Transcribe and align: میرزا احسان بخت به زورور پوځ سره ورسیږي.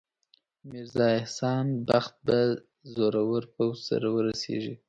میرزا 0.69 1.05
احسان 1.19 1.67
بخت 1.87 2.13
به 2.25 2.37
زورور 2.93 3.41
پوځ 3.53 3.75
سره 3.89 4.07
ورسیږي. 4.11 4.73